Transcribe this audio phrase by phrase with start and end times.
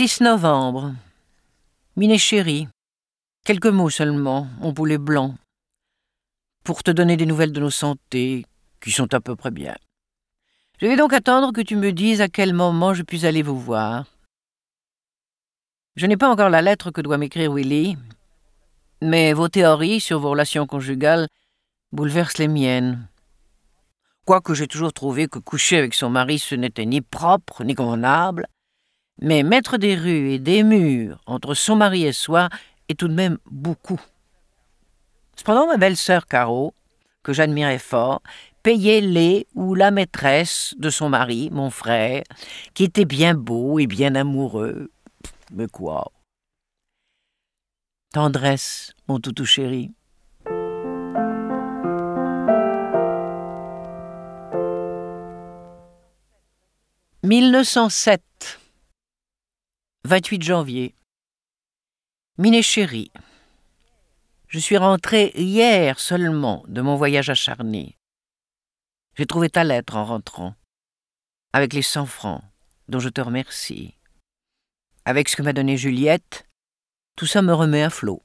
[0.00, 0.94] 6 novembre.
[1.94, 2.68] Miné chérie,
[3.44, 5.34] quelques mots seulement, mon poulet blanc,
[6.64, 8.46] pour te donner des nouvelles de nos santés,
[8.80, 9.76] qui sont à peu près bien.
[10.80, 13.60] Je vais donc attendre que tu me dises à quel moment je puis aller vous
[13.60, 14.06] voir.
[15.96, 17.98] Je n'ai pas encore la lettre que doit m'écrire Willy,
[19.02, 21.28] mais vos théories sur vos relations conjugales
[21.92, 23.06] bouleversent les miennes.
[24.24, 28.46] Quoique j'ai toujours trouvé que coucher avec son mari ce n'était ni propre ni convenable,
[29.20, 32.48] mais mettre des rues et des murs entre son mari et soi
[32.88, 34.00] est tout de même beaucoup.
[35.36, 36.74] Cependant, ma belle-sœur Caro,
[37.22, 38.22] que j'admirais fort,
[38.62, 42.24] payait les ou la maîtresse de son mari, mon frère,
[42.74, 44.90] qui était bien beau et bien amoureux.
[45.52, 46.12] Mais quoi
[48.12, 49.92] Tendresse, mon toutou chéri.
[57.22, 58.59] «1907
[60.10, 60.96] 28 janvier.
[62.36, 63.12] Miné chérie,
[64.48, 67.96] je suis rentré hier seulement de mon voyage acharné.
[69.16, 70.56] J'ai trouvé ta lettre en rentrant,
[71.52, 72.42] avec les cent francs,
[72.88, 73.94] dont je te remercie.
[75.04, 76.44] Avec ce que m'a donné Juliette,
[77.14, 78.20] tout ça me remet à flot.